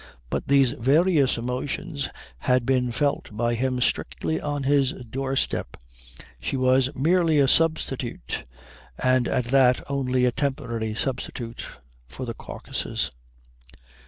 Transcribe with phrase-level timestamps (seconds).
[0.31, 2.09] But these various emotions
[2.39, 5.77] had been felt by him strictly on his doorstep.
[6.39, 8.43] She was merely a substitute,
[8.97, 11.67] and at that only a temporary substitute,
[12.07, 13.11] for the Caucasus.